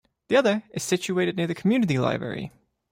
The 0.29 0.35
other 0.35 0.63
is 0.73 0.81
situated 0.81 1.37
near 1.37 1.45
the 1.45 1.53
community 1.53 1.99
library. 1.99 2.51